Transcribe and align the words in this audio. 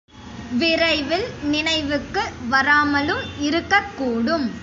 விரைவில் 0.51 1.25
நினைவுக்கு 1.43 2.23
வராமலும் 2.49 3.23
இருக்கக்கூடும். 3.39 4.51